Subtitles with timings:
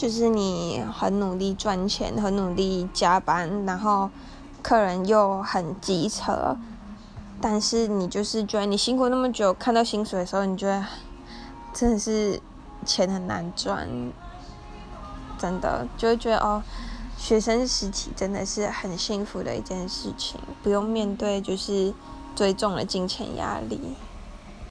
[0.00, 4.08] 就是你很努力赚钱，很努力加班，然后
[4.62, 6.56] 客人又很急车，
[7.38, 10.82] 但是你就是觉得你辛苦那么久，看到薪水的时候，你觉得
[11.74, 12.40] 真的是
[12.86, 13.86] 钱很难赚，
[15.36, 16.62] 真的就会觉得哦，
[17.18, 21.92] 学生时期真的是很幸福的一件事情，不用面对就是
[22.34, 23.78] 最重的金钱压力。